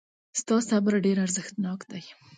ستا 0.39 0.55
صبر 0.69 0.93
ډېر 1.05 1.17
ارزښتناک 1.25 1.79
دی. 1.91 2.03